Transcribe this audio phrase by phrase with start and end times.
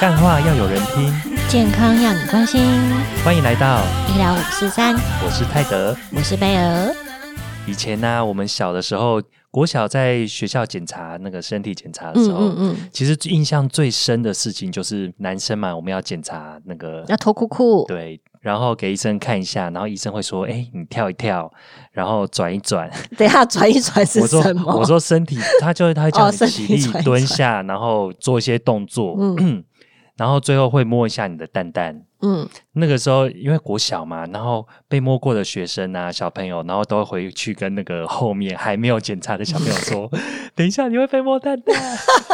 [0.00, 1.12] 干话要有人听，
[1.48, 2.62] 健康要你关心。
[3.24, 5.96] 欢迎来到医疗五四三，我是泰德。
[6.14, 6.94] 我是贝尔。
[7.66, 9.20] 以前呢、我们小的时候，
[9.50, 17.84] 国小在学校检查那个身体检查的时候，嗯嗯嗯，其实印象最深的事情就是男生嘛，我们要检查那个要脱裤裤。
[17.88, 21.52] 对，然后给医生看一下，然后医生会说：“哎，你跳一跳，
[21.90, 22.88] 然后转一转。
[23.16, 24.76] 等一下转一转”是我说什：“么？
[24.76, 29.64] 我说身体，他就会他会叫你起立蹲下，然后做一些动作，嗯
[30.18, 40.10] 然后最后会摸一下你的蛋蛋。”嗯，那个时候因为国小嘛，然后被摸过的学生啊、小朋友，然后都会回去跟那个后面还没有检查的小朋友说
[40.54, 41.74] ：“等一下你会被摸蛋蛋。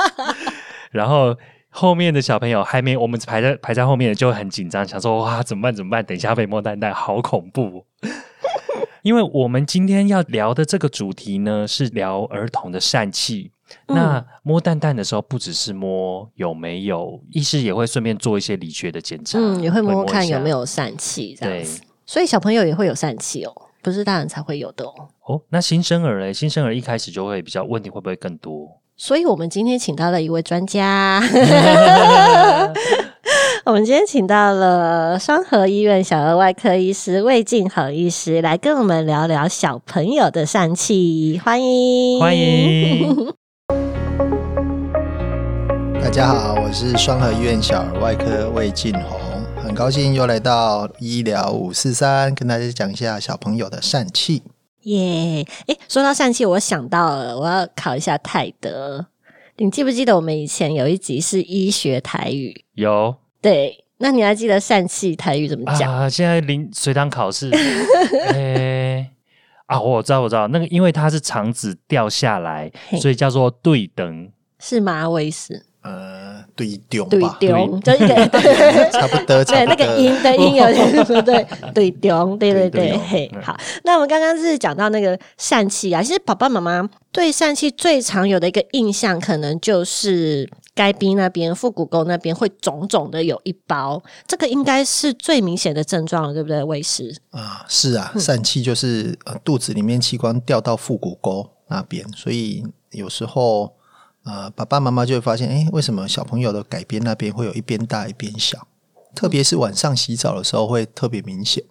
[0.91, 1.37] ”然后
[1.69, 5.75] 后面的小朋友还没，我们排在排在后面的就会很紧张，想说：“哇，怎么办？
[5.75, 6.03] 怎么办？
[6.03, 7.85] 等一下被摸蛋蛋，好恐怖！”
[9.03, 13.51] 因为我们今天要聊的这个主题呢，是聊儿童的疝气。
[13.87, 21.81] 那摸蛋蛋的时候，不只是摸有没有，医师也会顺便做一些理学的检查，嗯，也会摸摸看有没有疝气这样子。
[22.07, 25.09] 所以小朋友也会有疝气哦，不是大人才会有的哦。
[25.27, 25.41] 哦。
[25.49, 28.81] 那新生儿嘞，新生儿一开始就会比较问题会不会更多？
[28.97, 31.21] 所以我们今天请到了一位专家，
[33.65, 42.37] 我们今天请到了双河医院小儿外科医师魏静好医师来跟我们聊聊小朋友的疝气，欢迎欢。
[42.37, 43.33] 迎，大
[46.15, 49.21] 家好，我是双河医院小儿外科魏晋宏，
[49.61, 54.41] 很高兴又来到医疗五四三，跟大家讲一下小朋友的疝气。
[54.83, 55.45] 耶！
[55.67, 59.05] 哎，说到疝气，我想到了，我要考一下泰德。
[59.57, 62.65] 你记不记得我们以前有一集是医学台语？
[62.75, 65.93] 有对，那你还记得疝气台语怎么讲？
[65.93, 67.51] 啊，现在临随堂考试，
[68.33, 69.11] 诶、
[69.67, 72.71] 啊，我知道，我知道，那个因为它是肠子掉下来，
[73.01, 74.31] 所以叫做对等。
[74.61, 75.11] 是吗？
[75.11, 75.63] 威斯呃，
[76.57, 77.51] 对丢对吧，丢，
[77.81, 79.67] 就一个差不多，差对。
[79.67, 83.43] 那个音的音有点不 对，对丢，对对对对，嘿，嗯。
[83.43, 83.57] 好。
[83.83, 96.63] 那我们刚刚是讲到那个疝气啊，其实爸爸妈妈对疝气最常有的一个印象，可能就是该逼那边腹股沟那边会肿肿的有一包，这个应该是最明显的症状了，对不对？
[96.63, 103.73] 卫师，啊，是啊，疝气就是呃肚子里面器官掉到腹股沟那边，所以有时候
[104.25, 108.67] 呃爸爸妈妈就会发现，哎，为什么小朋友的改编那边会有一边大一边小？
[109.15, 111.63] 特别是晚上洗澡的时候会特别明显，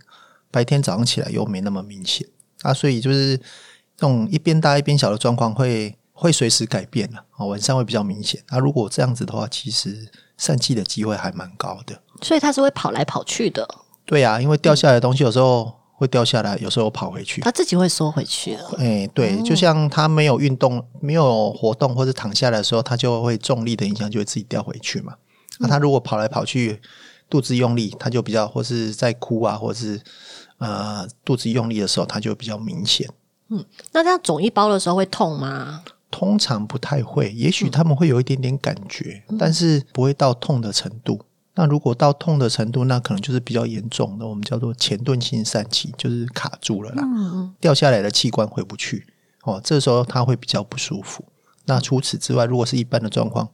[0.49, 2.25] 白天早上起来又没那么明显
[2.61, 3.43] 啊，所以就是这
[3.97, 8.41] 种一边大一边小的状况会会随时改变了啊，晚上会比较明显。
[8.49, 10.09] 那、如果这样子的话，其实
[10.39, 12.01] 疝气的机会还蛮高的。
[12.21, 13.67] 所以它是会跑来跑去的，
[14.05, 17.41] 对啊，因为掉下来的东西有时候会掉下来，有时候跑回去。
[17.41, 18.63] 它自己会缩回去的。
[18.77, 25.15] 哎、对，就像他没有运动、没有活动或者躺下来的时候，他就会重力的影响就会自己掉回去嘛。
[25.59, 26.81] 那、他如果跑来跑去，
[27.29, 29.99] 肚子用力，他就比较或是在哭啊，或是
[30.57, 33.09] 呃肚子用力的时候，他就比较明显。
[33.49, 35.83] 嗯那这样肿一包的时候会痛吗？
[36.11, 41.19] 通常不太会，也许他们会有一点点感觉，但是不会到痛的程度。
[41.55, 47.03] 那如果到痛的程度，那可能就是比较严重的，我们叫做前钝性疝气，就是卡住了啦。
[47.05, 49.05] 嗯，掉下来的器官回不去，
[49.43, 51.23] 哦，这时候他会比较不舒服。
[51.65, 53.49] 那除此之外，如果是一般的状况，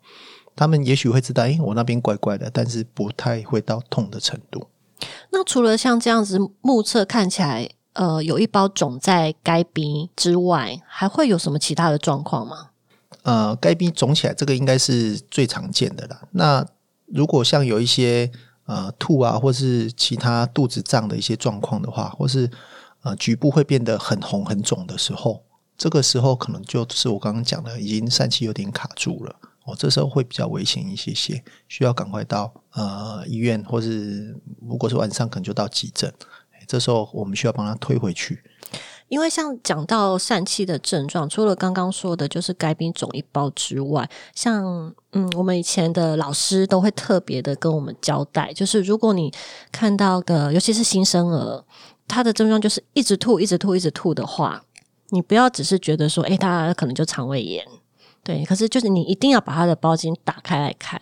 [0.55, 4.67] 他们也许会知道，诶，我那边怪怪的，但是不太会到痛的程度。
[5.31, 12.69] 那除了像这样子目测看起来，呃，有一包肿在该鼻之外，还会有什么其他的状况吗？
[13.23, 16.21] 呃，该鼻肿起来，这个应该是最常见的啦。
[16.31, 16.65] 那
[17.13, 18.31] 如果像有一些
[18.65, 22.49] 呃吐啊，或是其他肚子胀的一些状况的话，或是
[23.01, 25.43] 呃局部会变得很红很肿的时候，
[25.77, 29.35] 这个时候可能就是我刚刚讲的，已经疝气有点卡住了。
[29.65, 36.11] 哦，这时候会比较危险一些些，需要赶快到呃医院，或是如果是晚上，可能就到急诊。
[36.65, 38.43] 这时候我们需要帮他推回去。
[39.09, 44.63] 因为像讲到疝气的症状，除了刚刚说的就是该冰肿一包之外，像
[45.11, 49.33] 嗯，我们以前的老师都会特别的跟我们交代，就是如果你
[49.71, 51.65] 看到的，尤其是新生儿，
[52.07, 54.63] 他的症状就是一直吐、一直吐、一直吐的话，
[55.09, 57.67] 你不要只是觉得说，诶，他可能就肠胃炎，
[58.23, 61.01] 对，可是就是你一定要把他的包巾打开来看，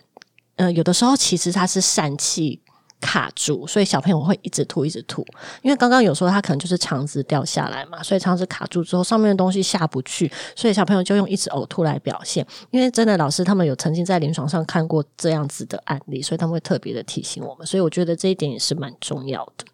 [0.56, 2.62] 呃，有的时候其实他是疝气。
[3.00, 5.26] 卡住，所以小朋友会一直吐，一直吐。
[5.62, 12.46] 因为刚刚有说他可能就是肠子掉下来嘛，所以肠子卡住之后，上面的东西下不去，所以小朋友就用一直呕吐来表现。
[12.70, 17.66] 因为真的老师他们有曾经在临床上看过这样子的案例，所以他们会特别的提醒我们。
[17.66, 19.64] 所以我觉得这一点也是蛮重要的。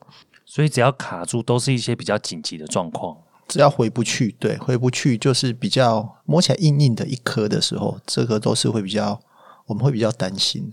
[0.44, 3.16] 所以只要卡住，都是一些比较紧急的状况。
[3.46, 9.20] 只要回不去，对，回不去就是比较摸起来硬硬的一颗的时候，这个都是会比较，
[9.66, 10.72] 我们会比较担心。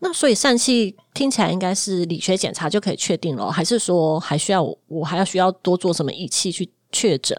[0.00, 7.36] 那所以疝气听起来应该是理学检查就可以确定了，还是说还需要我还要需要多做什么仪器去确诊？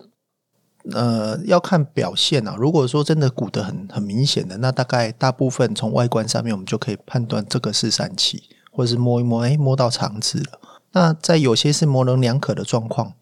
[0.94, 2.56] 呃，要看表现啊。
[2.58, 10.60] 如果说真的鼓得很很明显的，那大概大部分从外观上面，我们就可以判断这个是疝气，或者是摸一摸，哎，摸到肠子了。
[10.94, 13.14] 那在有些是模棱两可的状况，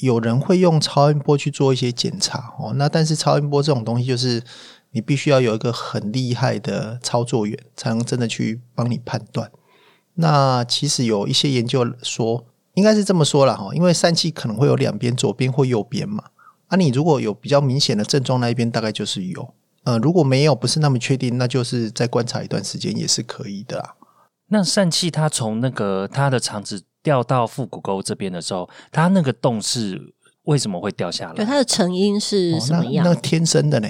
[0.00, 2.72] 有人会用超音波去做一些检查哦。
[2.76, 4.42] 那但是超音波这种东西，就是
[4.90, 9.50] 你必须要有一个很厉害的操作员，才能真的去帮你判断。
[10.14, 16.24] 那其实有一些研究说，应该是这么说了哈，因为疝气可能会有两边，左边或右边嘛。
[16.68, 19.54] 啊，你如果有比较明显的症状，那一边大概就是有。
[19.84, 23.94] 呃，如果没有，不是那么确定，那就是再观察一段时间也是可以的啊。
[24.48, 31.34] 那疝气它从那个它的肠子掉到腹股沟这边的时候，它那个洞是为什么会掉下来？
[31.34, 33.04] 对，它的成因是什么样？
[33.04, 33.88] 那天生的呢？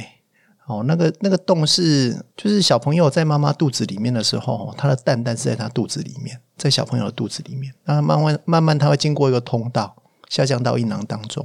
[0.69, 9.97] 哦，那个那个洞是就是小朋友在妈妈肚子里面的时候，他的蛋蛋是在他肚子里面，在小朋友的肚子里面，那慢慢慢慢，他会经过一个通道
[10.29, 11.45] 下降到阴囊当中。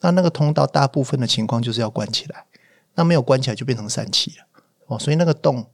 [0.00, 2.46] 那那个通道大部分的情况就是要关起来，
[2.94, 4.46] 那没有关起来就变成疝气了
[4.86, 4.98] 哦。
[4.98, 5.66] 所以那个洞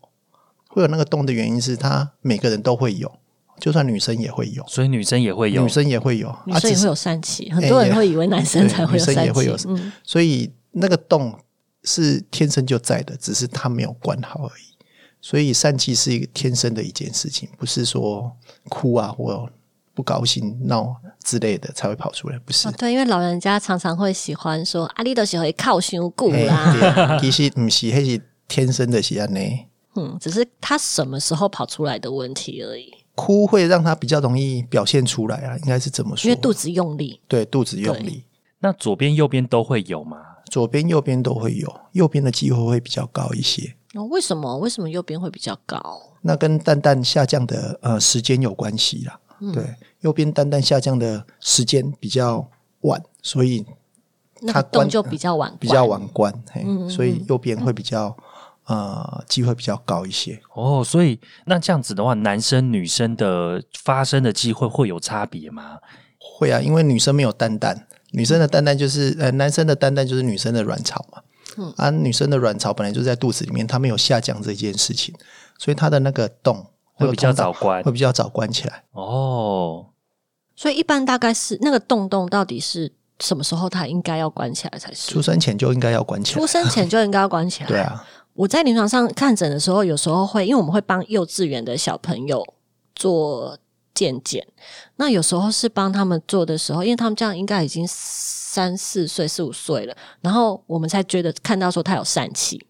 [0.67, 3.13] 会有那个洞的原因是，他每个人都会有，
[3.61, 7.51] 就算女生也会有，所以女生也会有，女生也会有，女生也会有疝气。
[7.53, 11.39] 很多人会以为男生才会有疝气，嗯，所以那个洞
[11.85, 14.77] 是天生就在的，只是他没有管好而已。
[15.21, 18.37] 所以疝气是一个天生的一件事情，不是说
[18.69, 19.51] 哭啊或。
[19.93, 22.71] 不高兴闹之类的才会跑出来，不是？
[22.73, 27.19] 对，因为老人家常常会喜欢说阿丽都喜欢靠胸骨啦。
[27.21, 29.41] 其实不是，那是天生的喜安呢。
[29.97, 32.91] 嗯，只是他什么时候跑出来的问题而已。
[33.15, 36.31] 哭会让他比较容易表现出来啊，应该是怎么说？
[36.31, 37.21] 因为肚子用力。
[37.29, 38.25] 对，肚子用力。
[38.61, 40.19] 那左边、右边都会有吗？
[40.51, 43.75] 左边、右边都会有，右边的机会会比较高一些。
[43.95, 44.59] 哦，为什么？
[44.59, 45.81] 为什么右边会比较高？
[46.21, 49.19] 那跟蛋蛋下降的呃时间有关系啦。
[49.55, 52.47] 对，右边蛋蛋下降的时间比较
[52.83, 53.65] 晚，所以
[54.47, 56.31] 它关就比较晚，比较晚关，
[56.91, 58.15] 所以右边会比较
[58.67, 60.39] 呃机会比较高一些。
[60.55, 65.79] 哦，所以那这样子的话，男生女生的发生的机会会有差别吗？
[66.19, 71.23] 会啊，因为女生没有蛋蛋，女生的蛋蛋就是呃男生的蛋蛋就是女生的卵巢嘛，
[71.57, 75.15] 嗯，啊女生的卵巢本来就在肚子里面，它没有下降这件事情，
[75.59, 76.67] 所以它的那个洞。
[76.93, 79.87] 会比较早关，会比较早关起来哦。
[80.55, 85.11] 所以一般大概是那个洞洞到底是什么时候它应该要关起来才是？
[85.11, 87.69] 出生前就应该要关起来，出生前就应该要关起来。
[87.73, 92.45] 对啊，我在临床上看诊的时候，有时候会因为我们会帮幼稚园的小朋友
[92.95, 93.57] 做
[93.95, 94.47] 健检，
[94.97, 102.67] 那有时候是帮他们做的时候，因为他们这样应该已经三四岁、四五岁了，然后我们才觉得看到说他有疝气。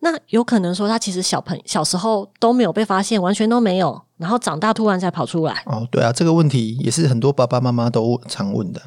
[0.00, 5.62] 那有可能说他其实小朋小时候都没有被发现，完全都没有，然后长大突然才跑出来。
[5.66, 8.80] 哦，对啊，这个问题也是很多爸爸妈妈都常问的。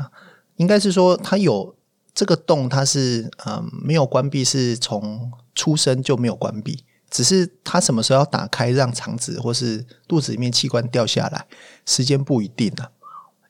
[0.56, 1.75] 应该是说他有
[2.13, 11.46] 这个洞，他是嗯没有关闭，是从出生就没有关闭，只是他什么时候要打开，让肠子或是肚子里面器官掉下来，
[11.86, 12.90] 时间不一定啊。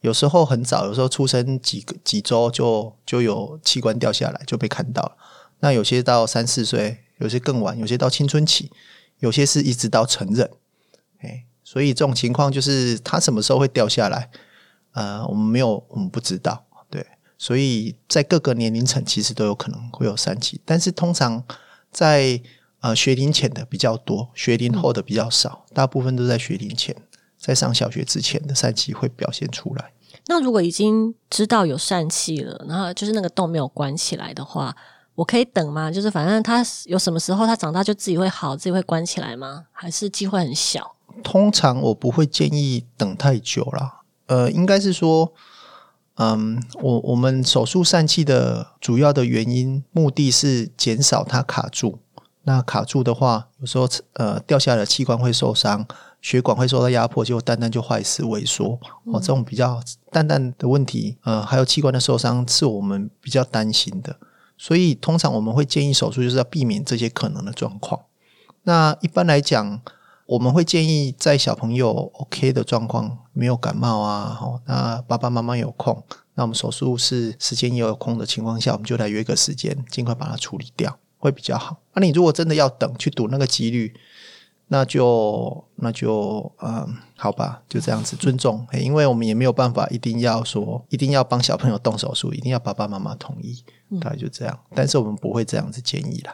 [0.02, 5.16] 有时候很早，有时候出生几个几周就就有器官掉下来就被看到了。
[5.60, 7.06] 那有些到三四岁。
[7.22, 8.72] 有些更晚，有些到青春期，
[9.20, 10.50] 有些是一直到成人，
[11.20, 14.32] 哎，所以这种情况就是他什么时候会掉下来，
[14.94, 17.06] 呃，我们没有，我们不知道，对，
[17.38, 21.44] 所以在各个年龄层其实都有可能会有三期，但是通常
[21.92, 22.42] 在
[22.82, 26.96] 呃学龄前的比较多，学龄后的比较少，大部分都在学龄前，
[27.40, 29.94] 在上小学之前的疝气会表现出来。
[30.28, 34.76] 那如果已经知道有疝气了，然后就是那个洞没有关起来的话。
[35.14, 35.92] 我可以等吗？
[35.92, 39.66] 就是反正他有什么时候他长大就自己会好，自己会关起来吗？
[39.72, 40.96] 还是机会很小？
[41.22, 44.02] 通常我不会建议等太久啦。
[44.28, 45.34] 呃，应该是说，
[46.16, 52.00] 嗯，我我们手术疝气的主要的原因目的是减少它卡住。
[52.44, 55.86] 那卡住的话，有时候呃掉下来的器官会受伤，
[56.22, 58.80] 血管会受到压迫，就蛋蛋就坏死萎缩。
[59.06, 64.18] 哦，这种比较蛋蛋的问题，呃，还有器官的受伤，是我们比较担心的。
[64.58, 68.00] 所以，通常我们会建议手术，就是要避免这些可能的状况。
[68.64, 69.82] 那一般来讲，
[70.28, 76.04] 我们会建议在小朋友 OK 的状况，没有感冒啊，哦，那爸爸妈妈有空，
[76.36, 81.78] 那我们手术是时间也有空的情况下，我们就来约个时间，尽快把它处理掉，会比较好。
[81.94, 83.94] 那你如果真的要等去赌那个几率，
[84.68, 93.64] 那就那就嗯，好吧，就这样子尊重，因为我们也没有办法一定要说一定要帮小朋友动手术，一定要爸爸妈妈同意。
[94.00, 96.34] 大概就这样，但是我们不会这样子建议啦。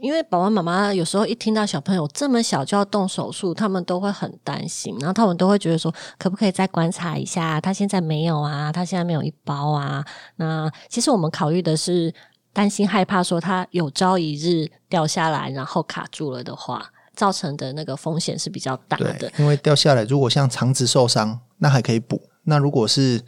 [0.00, 7.58] 因为爸爸妈妈有时候一听到小朋友这么小就要动手术，他们都会很担心，然后他们都会觉得说，可不可以再观察一下？
[7.60, 10.04] 他现在没有啊，他现在没有一包啊。
[10.36, 12.12] 那其实我们考虑的是
[12.52, 23.22] 担心害怕，说他有朝一日掉下来，然后卡住了的话，造成的那个风险是比较大的对。，因为掉下来，如果像肠子受伤，那还可以补；那如果是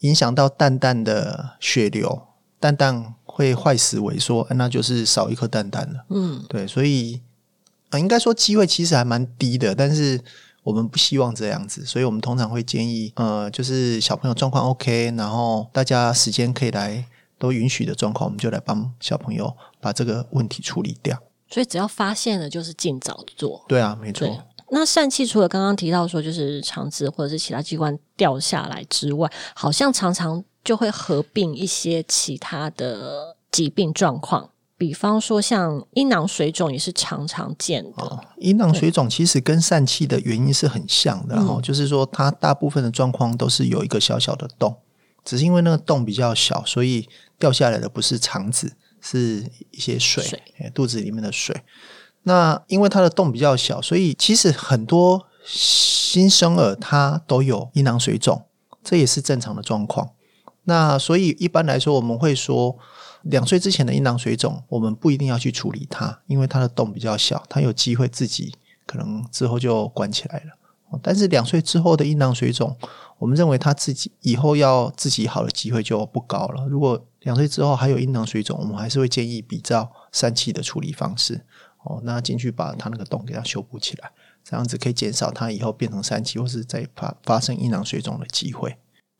[0.00, 2.22] 影响到蛋蛋的血流，
[2.58, 6.04] 蛋蛋会坏死萎缩，呃那就是少一颗蛋蛋了。
[6.10, 7.20] 嗯，对，所以
[7.90, 10.18] 呃，应该说机会其实还蛮低的，但是
[10.62, 17.04] 我们不希望这样子，所以我们通常会建议，呃，就是小朋友状况 OK，然后大家时间可以来
[17.38, 21.18] 都允许的状况，我们就来帮小朋友把这个问题处理掉。
[21.48, 23.64] 所以只要发现了，就是尽早做。
[23.68, 24.28] 对啊，没错。
[24.70, 38.02] 那疝气除了刚刚提到说，就是肠子或者是其他器官掉下来之外，好像常常就会合并一些其他的疾病状况，比方说像阴囊水肿也是常常见的。
[38.02, 44.74] 哦，阴囊水肿其实跟疝气的原因是很像的，然后、就是说它大部分的状况都是有一个小小的洞，
[45.24, 50.42] 只是因为那个洞比较小，所以掉下来的不是肠子，是一些水，水
[50.74, 51.62] 肚子里面的水。
[52.24, 58.46] 那因为它的洞比较小，所以其实很多新生儿他都有阴囊水肿，
[58.82, 60.10] 这也是正常的状况。
[60.64, 62.78] 那所以一般来说，我们会说，
[63.22, 68.54] 两岁之前的阴囊水肿，我们不一定要去处理它，因为它的洞比较小，它有机会自己
[68.86, 70.63] 可能之后就关起来了。
[70.90, 72.76] 哦但是两岁之后的阴囊水肿，
[73.18, 76.66] 我们认为他自己以后要自己好的机会就不高了。
[76.68, 81.40] 如果两岁之后还有阴囊水肿，我们还是会建议比照疝气的处理方式。
[81.84, 84.10] 哦，那进去把他那个洞给它修补起来，
[84.42, 88.74] 这样子可以减少他以后变成疝气或是再发发生阴囊水肿的机会。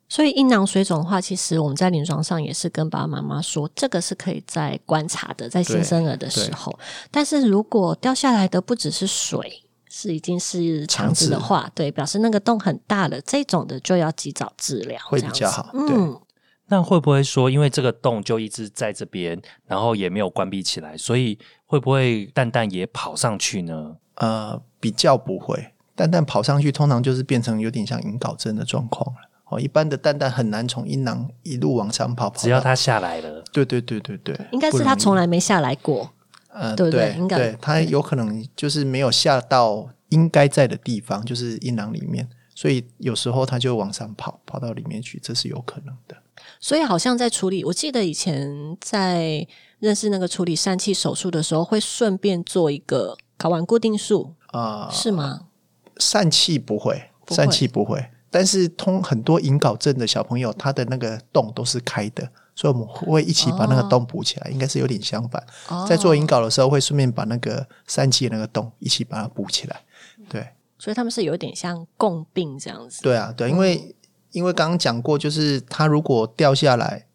[0.08, 6.78] 所以阴囊水肿的话，其实我们在临床上也是跟爸爸妈妈说，这个是可以在观察的，在新生儿的时候。
[7.10, 9.63] 但是如果掉下来的不只是水，
[9.96, 16.18] 是已经是肠子的话，对，表示那个洞很大了，这种的就要及早治疗，会这样比较好嗯，
[16.66, 23.94] 那会不会说，因为这个洞就一直在这边，然后也没有关闭起来，所以会不会蛋蛋也跑上去呢？
[24.16, 29.20] 呃，比较不会，蛋蛋跑上去通常就是变成有点像引睾症的状况了。
[29.50, 36.10] 哦，一般的蛋蛋很难从阴囊一路往上跑，跑只要它下来了，对对对对对，应该是他不容易从来没下来过。
[36.54, 46.16] 呃，对不对对应该对，它有可能就是没有下到应该在的地方，就是阴囊里面，所以有时候它就往上跑，跑到里面去，这是有可能的。
[46.60, 49.46] 所以好像在处理，我记得以前在
[49.80, 55.48] 认识那个处理疝气手术的时候，会顺便做一个睾丸固定术，啊、是吗？
[55.96, 65.42] 疝气不会，不会疝气不会，但是通很多隐睾症的小朋友，他的那个洞都是开的，所以我们会一起把那个洞补起来，应该是有点相反。
[65.68, 69.80] 哦在做引稿的时候，会顺便把那个三期的那个洞一起把它补起来。
[70.28, 73.02] 对，所以他们是有点像共病这样子。
[73.02, 73.94] 对啊，对，因为、
[74.32, 77.06] 因为刚刚讲过，就是它如果掉下来，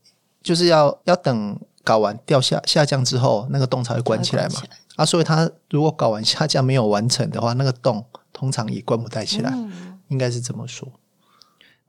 [0.44, 4.62] 就是要要等睾丸掉下下降之后，那个洞才会关起来嘛。
[4.98, 10.88] 啊，所以它如果睾丸下降没有完成的话，那个洞通常也关不太起来，嗯应该是这么说。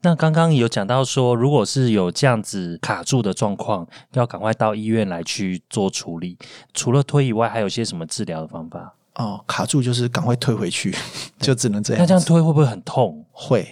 [0.03, 6.39] 那刚刚有讲到说，如果是有这样子卡住的状况，要赶快到医院来去做处理。
[6.73, 8.95] 除了推以外，还有些什么治疗的方法？
[9.17, 10.95] 哦，卡住就是赶快推回去，
[11.39, 12.01] 就只能这样。
[12.01, 13.23] 那这样推会不会很痛？
[13.31, 13.69] 会，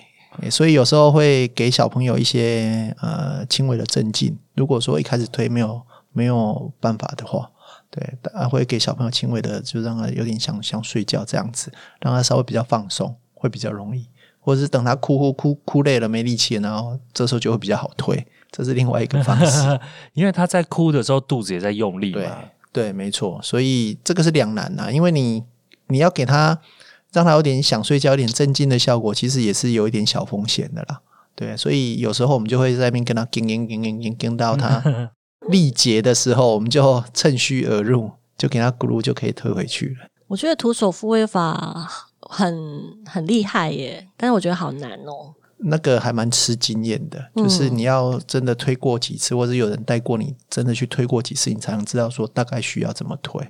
[0.51, 4.39] 所以有时候会给小朋友一些呃轻微的镇静。
[4.55, 5.81] 如果说一开始推没有
[6.13, 7.51] 没有办法的话，
[7.91, 14.07] 对，啊会给小朋友轻微的，就让他有点想想睡觉这样子，让他稍微比较放松，会比较容易。
[14.49, 19.79] 或者是等他哭哭哭哭累了没力气了，然后这时候就会比较好推，这是另外一个方式。
[20.15, 22.39] 因为他在哭的时候，肚子也在用力对嘛。
[22.73, 25.45] 对，没错，所以这个是两难呐、因为你
[25.89, 26.59] 你要给他
[27.13, 31.03] 让他有点想睡觉、有点镇静的效果，其实也是有一点小风险的啦。
[31.35, 34.83] 对，所以有时候我们就会在那边跟他叮叮叮叮叮叮到他
[35.51, 40.09] 力竭的时候，我们就趁虚而入，就给他咕噜就可以推回去了。
[40.29, 42.57] 我觉得徒手复位法很
[43.07, 45.35] 很厉害耶，但是我觉得好难哦。
[45.61, 53.45] 那个还蛮吃经验的，嗯就是你要真的推过几次，或者有人带过你，真的去推过几次，你才能知道说大概需要怎么推。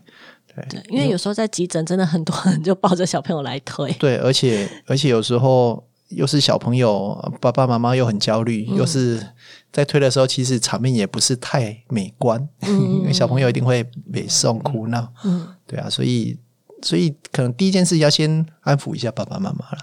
[0.46, 3.92] 对，对，因为有时候在急诊，真的很多人就抱着小朋友来推。
[4.00, 9.22] 对，而且而且有时候又是小朋友，爸爸妈妈又很焦虑，又是
[9.70, 16.38] 在推的时候，其实场面也不是太美观， 因为小朋友一定会被送哭闹，嗯，对啊，所以
[16.82, 19.78] 所以可能第一件事要先安抚一下爸爸妈妈了，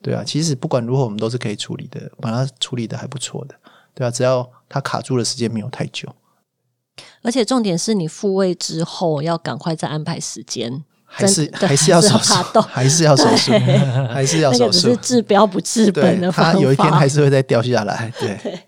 [0.00, 3.54] 对啊，其实不管如何，我们都是可以处理的，把它处理的还不错的，
[3.94, 6.08] 对啊，只要它卡住的时间没有太久。
[7.22, 12.18] 而且重点是你复位之后要赶快再安排时间，还是还是要手
[12.62, 13.52] 还是要术， 还是要手术，
[14.08, 15.00] 还是要手那个只是术。
[15.00, 16.52] 治标不治本，的方法。
[16.52, 18.60] 它有一天还是会再掉下来， 对，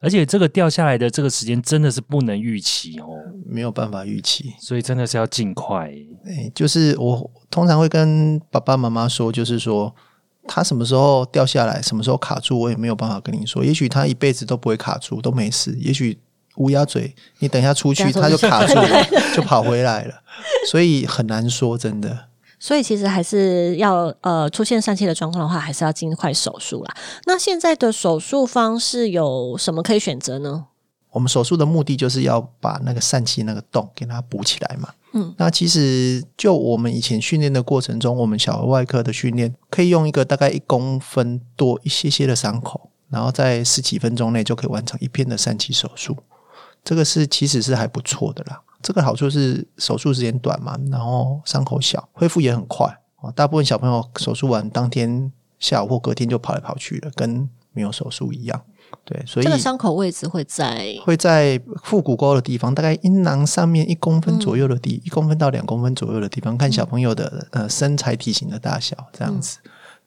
[0.00, 3.06] 而且这个掉下来的这个时间真的是不能预期哦，
[3.46, 4.52] 没有办法预期。
[4.60, 5.92] 所以真的是要尽快。
[6.26, 9.94] 哎，就是我通常会跟爸爸妈妈说，就是说
[10.46, 13.64] 他什么时候掉下来，什么时候卡住，我也没有办法跟你说。
[13.64, 15.76] 也许他一辈子都不会卡住，都没事。
[15.80, 16.18] 也许
[16.56, 20.14] 乌鸦嘴，你等一下出去他就卡住了，就跑回来了，
[20.70, 22.26] 所以很难说，真的。
[22.60, 26.94] 所以其实还是要呃出现疝气的状况的话，还是要尽快手术啦。
[27.24, 30.66] 那现在的手术方式有什么可以选择呢？
[31.10, 34.88] 我们手术的目的就是要把那个疝气那个洞给它补起来嘛。
[35.12, 46.16] 嗯，那其实就我们以前训练的过程中，我们小儿外科的训练可以用一个大概一公分多一些些的伤口，然后在十几分钟内就可以完成一片的疝气手术。
[46.82, 48.60] 这个是其实是还不错的啦。
[48.82, 53.30] 这个好处是手术时间短嘛，然后伤口小，恢复也很快啊。
[53.30, 58.62] 大部分小朋友手术完当天下午或隔天就跑来跑去了，跟没有手术一样。
[59.04, 69.58] 对，所以这个伤口位置会在会在腹股沟的地方，大概阴囊上面一公分左右的地，一、公分到两公分左右的地方，看小朋友的呃身材体型的大小这样子。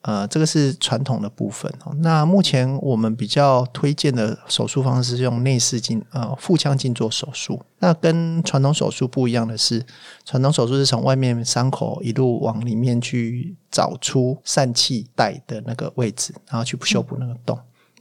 [0.08, 1.72] 呃，这个是传统的部分。
[1.98, 7.60] 那目前我们比较推荐的手术方式是用内视镜呃腹腔镜做手术。
[7.80, 9.84] 那跟传统手术不一样的是，
[10.24, 17.58] 传统手术是从外面伤口一路往里面去找出疝气带的那个位置，然后去修补那个洞。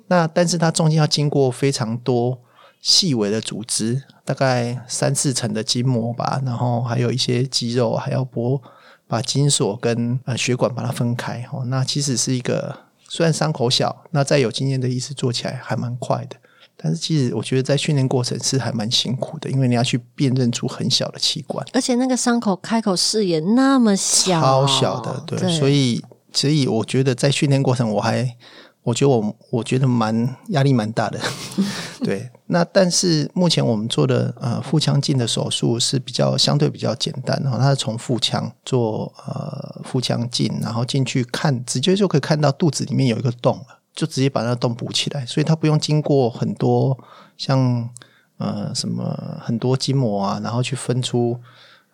[0.08, 2.38] 那但是它中间要经过非常多
[2.82, 8.60] 细微的组织，大概三四层的筋膜吧，然后还有一些肌肉，还要剥
[9.06, 11.64] 把筋索跟呃血管把它分开哦。
[11.66, 12.76] 那其实是一个
[13.08, 16.36] 虽然伤口小，那再有经验的医师做起来还蛮快的，
[16.76, 21.64] 但是其实我觉得在训练过程是还蛮辛苦的，因为你要去辨认出很小的器官。
[21.72, 28.36] 而且那个伤口开口视野那么小，超小的，对，所以所以我觉得在训练过程，我还
[28.84, 31.18] 我觉得我我觉得蛮压力蛮大的，
[32.04, 32.30] 对。
[32.46, 46.96] 那但是目前我们做的呃腹腔镜的手术是比较相对比较简单，然后它是从腹腔做呃腹腔镜，然后进去看，直接就可以看到肚子里面有一个洞了，就直接把那个洞补起来，所以它不用经过很多
[47.38, 47.88] 像
[48.36, 51.40] 呃什么很多筋膜啊，然后去分出。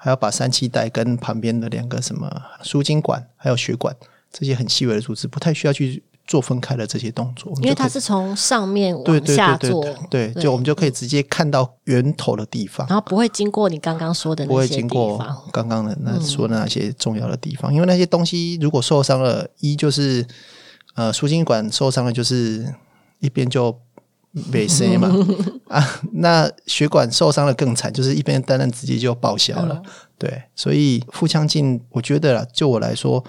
[0.02, 2.26] 还要把三气带跟旁边的两个什么
[2.62, 3.94] 输精管还有血管
[4.32, 15.18] 这些很细微的组织，不太需要去做分开的这些动作，因为它是从上面对往下做，对，就我们就可以直接看到源头的地方，然后不会经过你刚刚说的不会经过
[15.52, 20.24] 刚刚的那说的那些重要的地方，因为那些东西如果受伤了，一就是
[20.94, 22.72] 呃输精管受伤了，就是
[23.18, 23.76] 一边就。
[24.52, 25.10] 被塞嘛
[25.66, 29.82] 啊，那血管受伤了更惨，就是一边单单直接就报销了。
[30.16, 33.24] 对，所以腹腔镜，我觉得啦，就我来说，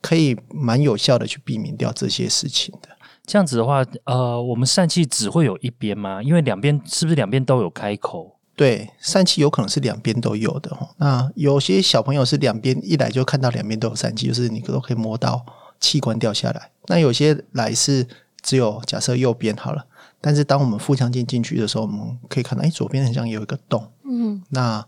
[0.00, 2.88] 可以蛮有效的去避免掉这些事情的。
[3.26, 6.22] 这样子的话，呃，我们疝气只会有一边吗？
[6.22, 8.36] 因为两边是不是两边都有开口？
[8.56, 10.76] 对，疝气有可能是两边都有的。
[10.98, 15.44] 那有些小朋友是两边一来就看到两边都有疝气，就是你都可以摸到
[15.78, 16.70] 器官掉下来。
[16.86, 18.06] 那有些来是
[18.42, 19.86] 只有假设右边好了。
[20.20, 24.84] 但是当我们腹腔镜进去的时候，我们可以看到，哎，左边好像有一个洞，嗯，那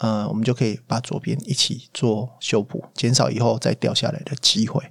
[0.00, 4.82] 呃，我们就可以把左边一起做修补，减少以后再掉下来的机会。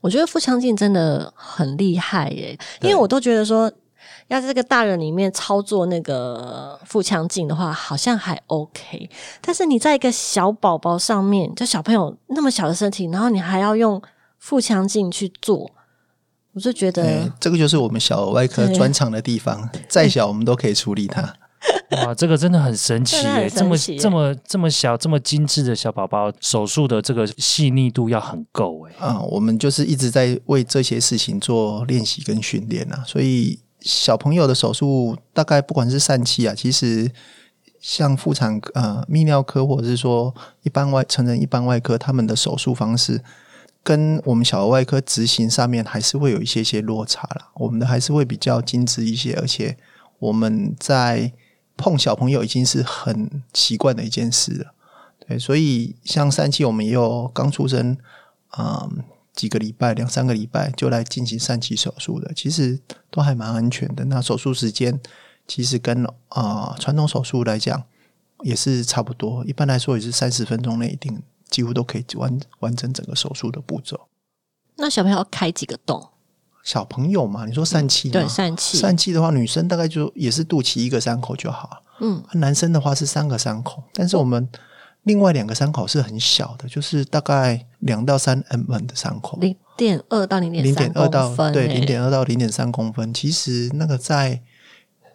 [0.00, 3.72] 我觉得腹腔镜真的很厉害耶，因为我都觉得说，
[4.28, 9.08] 要在这个大人里面操作那个腹腔镜的话，好像还 OK，
[9.40, 14.00] 但是你在一个小宝宝上面，就小朋友那么小的身体，然后你还要用
[14.38, 15.70] 腹腔镜去做。
[16.52, 21.34] 我就觉得，这个就是我们小儿外科专长的地方，再小我们都可以处理它。
[21.92, 23.48] 哇，这个真的很神奇耶！
[23.48, 28.94] 这么这么这么小、这么精致的小宝宝，手术的这个细腻度要很够哎。
[28.98, 33.04] 啊，我们就是一直在为这些事情做练习跟训练啊。
[33.06, 37.10] 所以小朋友的手术，大概不管是疝气啊，其实
[37.80, 43.22] 像妇产呃泌尿科或者是说一般外成人一般外科，他们的手术方式。
[43.84, 49.76] 跟我们小儿外科执行上面还是会有一些些落差啦，我们的还是会比较精致一些，而且
[50.20, 51.32] 我们在
[51.82, 54.72] 碰小朋友已经是很习惯的一件事了。
[55.26, 57.98] 对，所以像三期我们也有刚出生，
[58.56, 64.04] 嗯，几个礼拜、两三个礼拜就来进行三期手术的，其实都还蛮安全的。
[64.04, 65.00] 那手术时间
[65.48, 67.82] 其实跟啊传统手术来讲
[68.42, 71.20] 也是差不多，一般来说也是三十分钟内一定。
[71.52, 74.08] 几乎都可以完完成整个手术的步骤。
[74.76, 76.08] 那小朋友要开几个洞？
[76.62, 81.82] 小朋友嘛，你说疝气对疝气，疝气的话，女生大概就也是肚脐一个伤口就好。
[82.00, 84.48] 嗯，男生的话是三个伤口，但是我们
[85.02, 93.12] 另外两个伤口是很小的，就是大概两到三 mm 的伤口，零点二到零点零点二到对欸零点二到零点三公分。
[93.12, 94.40] 其实那个在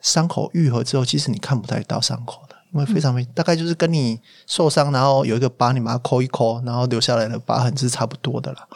[0.01, 8.67] 伤口愈合之后，其实你看不太到伤口的，因为非常非大概就是跟你受伤，然后有一个疤，你把它抠一抠，然后留下来的疤痕是差不多的啦。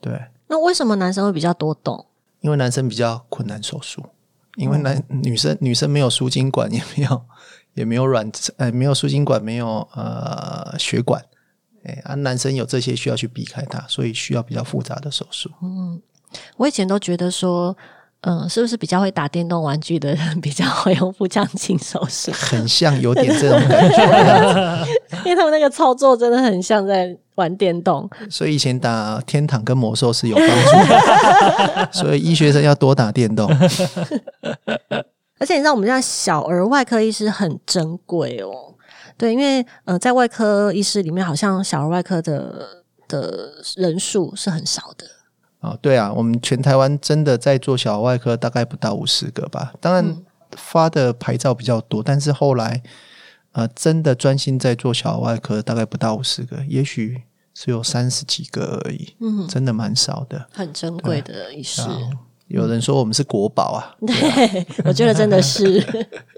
[0.00, 0.12] 对，
[0.48, 2.06] 那为什么男生会比较多洞？
[2.40, 4.04] 因为男生比较困难手术，
[4.56, 7.22] 因为男、女生女生没有输精管，也没有
[7.74, 11.24] 也没有软呃没有输精管，没有呃血管，
[11.84, 15.50] 哎啊男生有这些需要去避开它，所以需要比较复杂的手术。
[15.62, 16.00] 嗯
[16.56, 17.76] 我以前都觉得说，
[18.22, 22.30] 嗯、是不是比较会打电动玩具的人比较会用腹腔镜手术？
[22.32, 24.86] 很像有点这种 感觉，
[25.24, 28.08] 因为他们那个操作真的很像在玩电动。
[28.28, 30.52] 所以以前打天堂跟魔兽是有帮助
[30.92, 33.50] 的， 所以医学生要多打电动。
[35.38, 38.74] 而且你知道，我们家小儿外科医师很珍贵哦。
[39.16, 42.68] 对，因为呃，在外科医师里面，好像小儿外科的
[43.08, 45.06] 的人数是很少的。
[45.60, 49.72] 哦，对啊，我们全台湾真的在做小儿外科，大概不到五十个吧。
[49.80, 50.16] 当然
[50.52, 52.82] 发的牌照比较多，但是后来
[53.52, 60.46] 呃，真的专心在做小儿外科，大概不到五十个，也许只有三十几个而已，嗯，真的蛮少的。
[60.52, 61.82] 很珍贵的医师。
[62.46, 65.84] 有人说我们是国宝啊， 对， 我觉得真的是。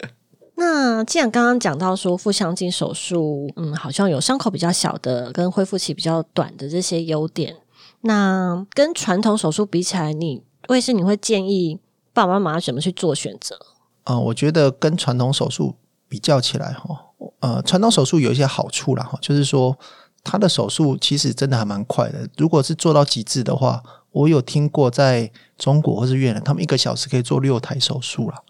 [0.55, 7.57] 那既然刚刚讲到说腹腔镜手术，嗯，好像有伤口比较小的跟恢复期比较短的这些优点，
[8.03, 11.81] 那跟传统手术比起来，你魏是你会建议
[12.13, 13.59] 爸爸妈妈怎么去做选择？
[14.05, 15.77] 呃，我觉得跟传统手术
[16.09, 16.99] 比较起来，哈，
[17.41, 19.79] 呃，传统手术有一些好处啦，哈，就是说
[20.25, 22.29] 它的手术其实真的还蛮快的。
[22.37, 28.43] 如果是做到极致的话，我有听过在中国或是越南，他们一个小时可以做六台手术啦。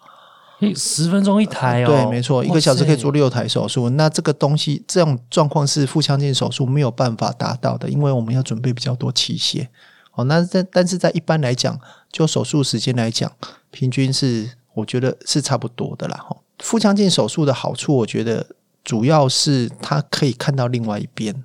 [0.63, 3.91] 诶十分钟一台哦，对，没错，一个小时可以做哇六台手术。
[3.91, 9.67] 那这个东西，这种状况是腹腔镜手术没有办法达到的，因为我们要准备比较多器械。
[10.15, 11.79] 哦，那在但是在一般来讲，
[12.11, 13.31] 就手术时间来讲，
[13.71, 16.17] 平均是我觉得是差不多的啦。
[16.17, 18.47] 哈，腹腔镜手术的好处，我觉得
[18.85, 21.45] 主要是它可以看到另外一边。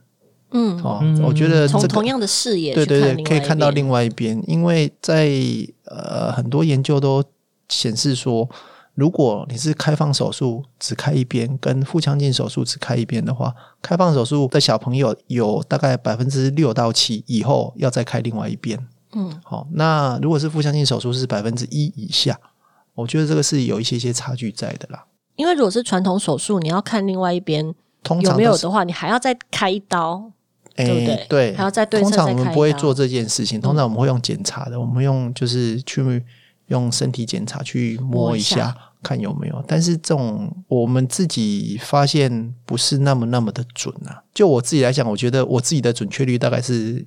[0.51, 5.29] 嗯，哦，嗯我觉得这个从同样的视野对对对，可以看到另外一边，因为在
[5.85, 7.23] 呃很多研究都
[7.67, 8.49] 显示说，
[8.97, 18.87] 如果你是开放手术只开一边，跟腹腔镜手术只开一边的话，开放手术的小朋友有大概百分之六到七以后要再开另外一边。
[19.13, 22.39] 嗯，好、那如果是腹腔镜手术是百分之一以下，
[22.95, 25.05] 我觉得这个是有一些些差距在的啦。
[25.35, 30.31] 因为如果是传统手术，你要看另外一边通常没有的话，你还要再开一刀。
[30.75, 36.23] 对不对对，还要再对通常我们不会做这件事情，通常我们会用检查的，我们用就是去
[36.67, 38.75] 用身体检查去摸一下，
[39.07, 39.63] 看有没有。
[39.67, 44.23] 但是这种我们自己发现不是那么那么的准啊。
[44.33, 47.05] 就我自己来讲，我觉得我自己的准确率大概是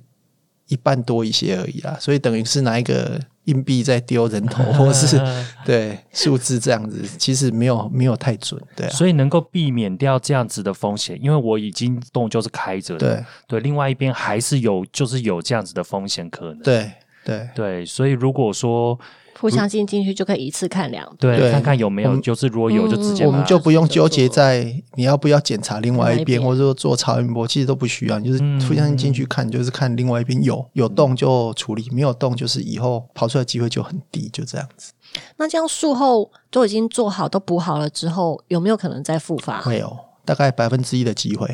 [0.67, 5.19] 一半多一些而已啦，所以等于是拿一个硬币在丢人头， 或是
[5.65, 16.91] 对数字这样子，其实没有没有太准，对啊，所以能够避免掉这样子的风险，因为我已经洞就是开着的，对对，另外一边还是有就是有这样子的风险可能，对
[17.25, 17.49] 对。
[17.53, 18.97] 对，所以如果说
[19.41, 28.19] 腹腔镜进去就可以一次看两对对看看有没有，就是如果有就直接嗯我们就不用就纠结在你要不要检查另外一边，一边或者说做超音波，其实都不需要。
[28.19, 34.93] 你就是嗯腹腔镜进去看，就是看另外一边有有动就处理，没有动就是以后跑出来机会就很低，就这样子。
[35.37, 39.59] 那这样术后都已经做好都补好了之后，有没有可能再复发？
[39.61, 41.47] 会有大概百分之一的机会，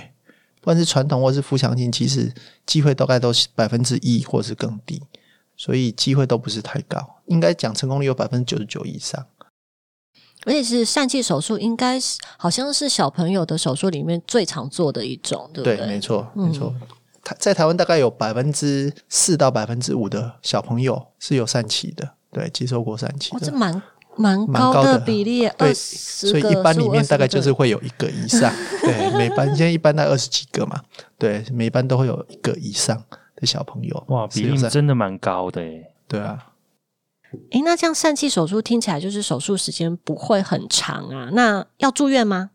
[0.59, 2.33] 不管是传统或是腹腔镜，其实
[2.65, 5.01] 机会大概都是百分之一或是更低，
[5.57, 6.97] 所以机会都不是太高。
[7.25, 9.25] 应该讲成功率有百分之九十九以上。
[10.45, 15.87] 而且是疝气手术，应该是好像是小朋友的手术里面最常做的一种，对不对，对？
[15.87, 16.73] 没错，嗯没错。
[17.23, 23.57] 台在台湾大概有百分之四到百分之五的小朋友是有疝气的，对，接受过疝气哇，这的。
[23.57, 23.83] 蛮
[24.15, 30.81] 蛮高的比例，对所以一般里面大概就是20个会有一个以上，对，每班现在一般大概二十几个嘛，
[31.19, 33.03] 对，每班都会有一个以上
[33.37, 34.03] 的小朋友。
[34.09, 35.85] 哇，比例是真的蛮高的诶。
[36.07, 36.51] 对啊，
[37.51, 41.29] 诶，那这样疝气手术听起来就是手术时间不会很长啊？
[41.31, 42.51] 那要住院吗？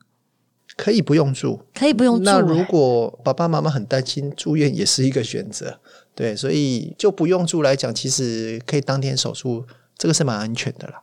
[0.77, 1.61] 可以不用住。
[1.75, 5.79] 可以不用住、那如果爸爸妈妈很担心，住院也是一个选择。
[6.15, 9.67] 对，所以就不用住来讲，其实可以当天手术，
[9.99, 10.95] 这个是蛮安全的啦，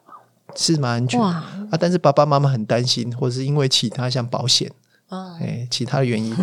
[0.56, 1.26] 是蛮安全的。
[1.26, 4.72] 哇，啊，但是爸爸妈妈很担心，或是因为其他像保险
[5.10, 6.36] 哦，哎，其他的原因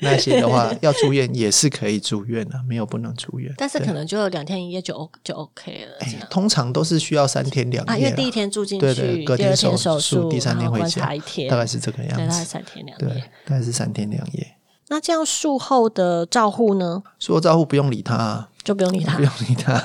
[0.00, 3.52] 那些的话， 要住院也是可以住院的，没有不能住院。
[3.56, 6.26] 但是可能就两天一夜就 O 就 OK 了。
[6.28, 12.26] 通常都是需要三天两夜啊，因为第一天住进对对，去，隔天手术，第三天回家察一天，大概是这个，样子。
[12.26, 14.56] 大概三天两夜对夜。，大概是三天两夜。
[14.88, 19.22] 那这样术后的照护呢，术后照护不用理他、啊，就不用理他不。
[19.22, 19.82] 用理他。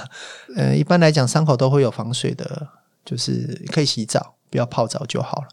[0.55, 2.67] 呃，一般来讲，伤口都会有防水的，
[3.05, 5.47] 就是可以洗澡，不要泡澡就好了。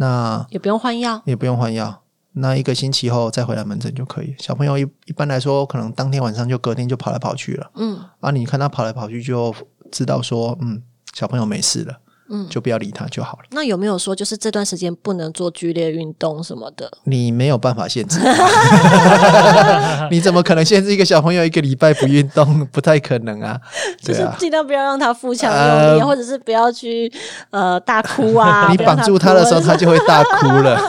[0.00, 4.34] 那也不用换药，也不用换药，那一个星期后再回来门诊就可以。
[4.38, 7.70] 小朋友一一般来说，可能当天晚上就隔天就跑来跑去了。
[7.74, 9.54] 嗯，啊，你看他跑来跑去，就
[9.92, 10.82] 知道说，嗯，
[11.12, 11.98] 小朋友没事了，
[12.30, 13.44] 嗯就不要理他就好了。
[13.50, 16.90] 那有没有说就是这段时间不能做剧烈运动什么的？
[17.04, 18.20] 你没有办法限制，
[20.10, 22.64] 你怎么可能限制一个小朋友一个礼拜不运动？
[22.72, 23.58] 不太可能啊，
[24.02, 24.26] 就是。
[24.38, 27.12] 尽量不要让他腹腔用力，呃或者是不要去
[27.50, 28.68] 呃大哭啊。
[28.70, 30.80] 你绑住他的时候，他就会大哭了。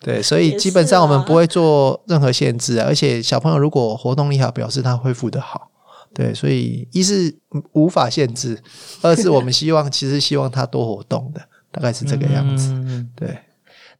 [0.00, 5.68] 对，所以基本上我们不会做任何限制啊，而且小朋友如果活动力好，表示他恢复的好。
[6.16, 7.36] 对，所以一是
[7.72, 8.58] 无法限制，
[9.02, 12.72] 二是我们希望其实希望他多活动的，大概是这个样子。
[12.72, 13.38] 嗯对，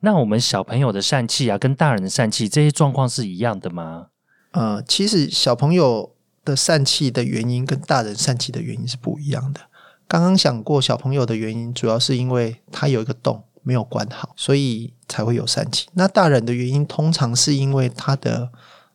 [0.01, 4.07] 那我们小朋友的疝气啊，跟大人的疝气这些状况是一样的吗？
[4.53, 9.61] 呃，其实小朋友的疝气的原因跟大人疝气的原因是不一样的。
[10.09, 15.87] 刚刚想过，小朋友的原因主要是因为他有一个洞没有关好，所以才会有疝气。
[15.93, 18.51] 那大人的原因通常是因为他的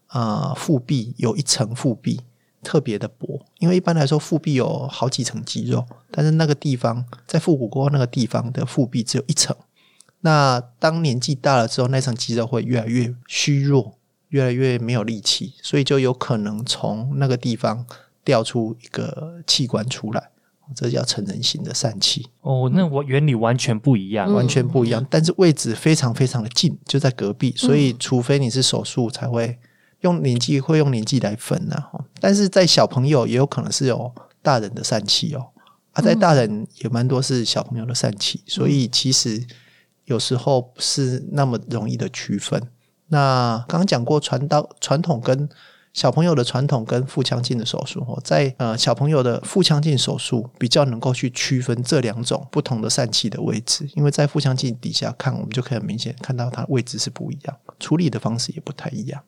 [0.08, 2.22] 呃腹壁有一层腹壁
[2.64, 9.56] 特别的薄，因为一般来说腹壁有好几层肌肉，但是那个地方在腹股沟那个地方的腹壁只有一层。
[10.22, 13.98] 那当年纪大了之后，那层肌肉会越来越虚弱，
[14.30, 17.86] 越来越没有力气，所以就有可能从那个地方
[18.24, 20.30] 掉出一个器官出来，
[20.76, 24.30] 这叫成人型的疝气，哦，那我原理完全不一样。
[24.30, 25.06] 嗯完全不一样。
[25.10, 29.58] 但是位置非常非常的近，就在隔壁，所以除非你是手术，才会
[30.02, 32.00] 用年纪会用年纪来分呐、啊。
[32.20, 35.48] 但是在小朋友也有可能是有大人的疝气哦，
[35.94, 39.44] 啊，在大人也蛮多是小朋友的疝气，所以其实
[40.06, 42.62] 有时候不是那么容易的区分。
[43.08, 45.50] 那刚刚讲过传导传统跟
[45.94, 59.22] 小朋友的传统跟腹腔镜的手术哦，在呃小朋友的腹腔镜手术比较能够去区分这两种不同的疝气的位置，因为在腹腔镜底下看，我们就可以很明显看到它位置是不一样，处理的方式也不太一样。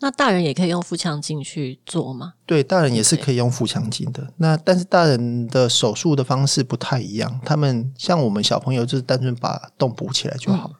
[0.00, 2.34] 那大人也可以用腹腔镜去做吗？
[2.46, 4.32] 对，大人也是可以用腹腔镜的。
[4.36, 10.74] 那但是大人的手术的方式不太一样，他们像我们小朋友就是单纯把洞补起来就好了。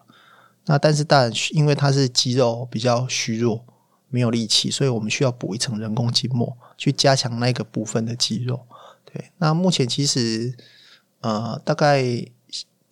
[0.67, 3.65] 那但是大人因为他是肌肉比较虚弱，
[4.09, 8.61] 没有力气，所以我们需要补一层人工筋膜去加强那个部分的肌肉。
[9.05, 10.55] 对，那目前其实
[11.23, 12.05] 呃，大概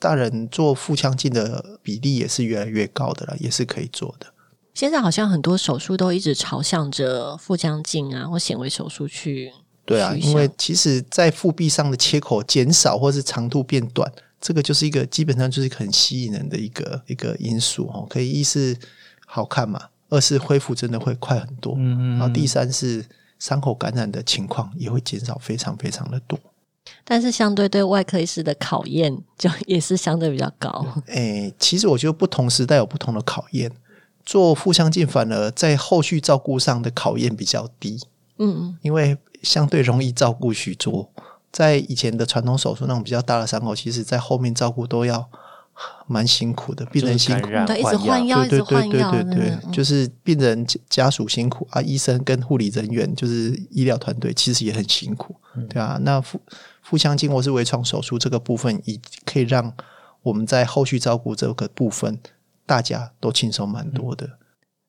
[0.00, 4.26] 大人做腹腔镜的比例也是越来越高的了，也是可以做的。
[4.76, 9.50] 现在好像很多手术都一直朝向着腹腔镜啊或显微手术去。
[9.86, 18.06] 对啊，因为其实，在腹壁上的切口减少或是长度变短，这个就是一个基本上就是一个很吸引人的一个一个因素哦。
[18.10, 18.76] 可以一是
[19.24, 23.02] 好看嘛，二是恢复真的会快很多，嗯然后第三是
[23.38, 26.38] 伤口感染的情况也会减少非常非常的多。
[27.02, 30.84] 但是相对对外科医师的考验就也是相对比较高。
[31.06, 33.70] 诶，其实我觉得不同时代有不同的考验，
[34.26, 37.98] 做腹腔镜反而在后续照顾上的考验比较低。
[38.38, 41.08] 嗯，因为相对容易照顾许多。
[41.50, 45.26] 在以前的传统手术那种比较大的伤口，其实在后面照顾都要
[46.06, 47.48] 蛮辛苦的，病人辛苦。
[47.48, 55.34] 染对，一直换药，对对，对对对就是病人家家属辛苦啊，医生跟护理人员就是医疗团队其实也很辛苦，
[55.70, 55.98] 对啊。
[56.02, 56.38] 那腹
[56.82, 59.72] 腹腔镜或是微创手术这个部分，以可以让
[60.22, 62.18] 我们在后续照顾这个部分，
[62.66, 64.38] 大家都轻松蛮多的。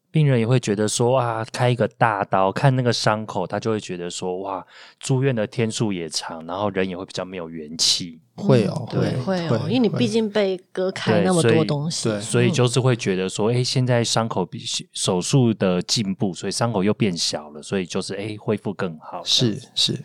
[0.09, 4.65] 病人也会觉得说啊，开一个大刀看那个伤口，他就会觉得说哇，
[4.99, 14.63] 住院的天数也长，然后人也会比较没有元气，会哦，对，会会哦，因为你毕竟被割开那么多东西，对所以就是会觉得说，哎、现在伤口比
[14.93, 19.21] 手术的进步，所以伤口又变小了，所以就是哎、恢复更好。
[19.23, 20.03] 是是。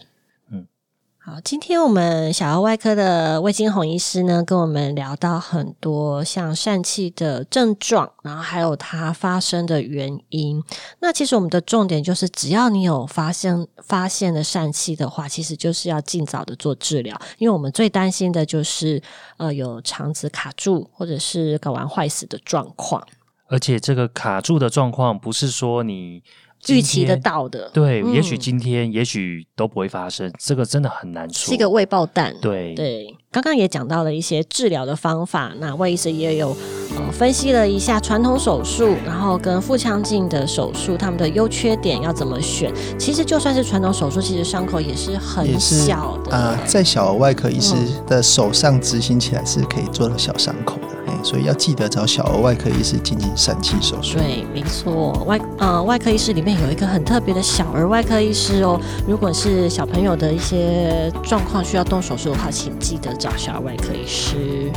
[1.24, 10.60] 好，今天我们小儿外科的魏金红医师呢，跟我们聊到很多像疝气的症状，然后还有它发生的原因。
[10.98, 19.00] 那其实我们的重点就是，只要你有发现发现了疝气的话，其实就是要尽早的做治疗，因为我们最担心的就是
[19.36, 23.00] 呃有肠子卡住或者是睾丸坏死的状况，
[23.46, 26.24] 而且这个卡住的状况不是说你
[26.68, 27.22] 预期得天。
[27.22, 31.48] 到的，对，嗯也许今天，也许都不会发生，这个真的很难说。
[31.48, 32.34] 是一个未爆弹。
[32.40, 36.56] 对对，刚刚也讲到了一些治疗的方法，那魏医生也有
[36.96, 42.72] 呃分析了一下传统手术，然后跟腹腔镜的手术他们的优缺点要怎么选。
[42.98, 46.36] 其实就算是传统手术，其实伤口也是很小的。
[46.36, 47.74] 啊、在小儿外科医师
[48.06, 54.18] 的手上执行起来是可以做到小伤口的，哎，所以要记得找小儿外科医师进行疝气手术。
[54.18, 58.80] 对，没错，外呃外科医师里面有一个很特别的小儿外科医师哦。
[59.06, 64.70] 如果是小朋友的一些状况需要动手术的话，请记得找小儿外科医师。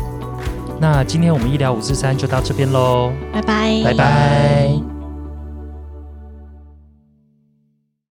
[0.80, 4.95] 那今天我们医疗五四三就到这边喽，拜拜，拜拜。